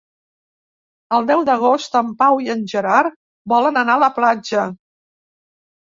El 1.17 1.27
deu 1.31 1.43
d'agost 1.49 1.99
en 2.01 2.09
Pau 2.23 2.41
i 2.45 2.49
en 2.55 2.65
Gerard 2.73 3.19
volen 3.55 3.81
anar 3.83 3.99
a 3.99 4.03
la 4.05 4.13
platja. 4.17 4.65